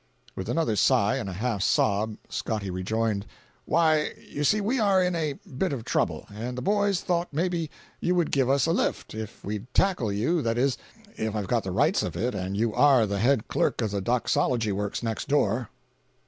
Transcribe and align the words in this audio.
With 0.35 0.49
another 0.49 0.75
sigh 0.75 1.17
and 1.17 1.29
a 1.29 1.33
half 1.33 1.61
sob, 1.61 2.17
Scotty 2.27 2.71
rejoined: 2.71 3.27
"Why 3.65 4.13
you 4.29 4.43
see 4.43 4.59
we 4.59 4.79
are 4.79 4.99
in 5.03 5.15
a 5.15 5.33
bit 5.33 5.71
of 5.71 5.85
trouble, 5.85 6.25
and 6.33 6.57
the 6.57 6.61
boys 6.63 7.01
thought 7.01 7.27
maybe 7.31 7.69
you 7.99 8.15
would 8.15 8.31
give 8.31 8.49
us 8.49 8.65
a 8.65 8.71
lift, 8.73 9.13
if 9.13 9.43
we'd 9.45 9.71
tackle 9.75 10.11
you—that 10.11 10.57
is, 10.57 10.79
if 11.17 11.35
I've 11.35 11.45
got 11.45 11.63
the 11.63 11.69
rights 11.71 12.01
of 12.01 12.17
it 12.17 12.33
and 12.33 12.57
you 12.57 12.73
are 12.73 13.05
the 13.05 13.19
head 13.19 13.47
clerk 13.47 13.83
of 13.83 13.91
the 13.91 14.01
doxology 14.01 14.71
works 14.71 15.03
next 15.03 15.27
door." 15.27 15.69